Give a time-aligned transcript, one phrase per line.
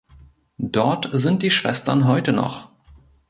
[0.57, 2.71] Dort sind die Schwestern heute noch.